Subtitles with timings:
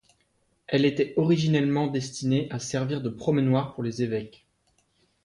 [0.65, 4.47] Elle était originellement destinée à servir de promenoir pour les évêques.